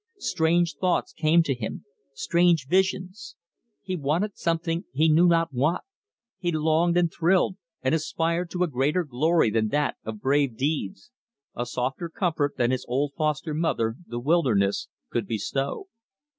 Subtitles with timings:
[0.17, 3.35] Strange thoughts came to him, strange visions.
[3.83, 5.83] He wanted something he knew not what;
[6.39, 11.11] he longed, and thrilled, and aspired to a greater glory than that of brave deeds,
[11.55, 15.85] a softer comfort than his old foster mother, the wilderness, could bestow.